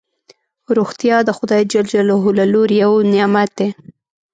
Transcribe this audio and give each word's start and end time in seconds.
روغتیا 0.77 1.17
دخدای 1.31 1.63
ج 1.71 1.73
له 2.09 2.15
لوری 2.53 2.77
یو 2.83 2.93
نعمت 3.13 3.49
دی 3.57 3.67